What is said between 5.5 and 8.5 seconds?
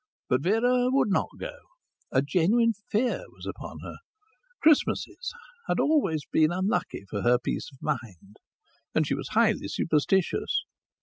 had always been unlucky for her peace of mind.